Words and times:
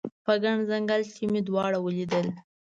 په 0.25 0.33
ګڼ 0.43 0.57
ځنګل 0.69 1.01
کې 1.15 1.25
مې 1.31 1.41
دواړه 1.47 1.77
ولیدل 1.81 2.27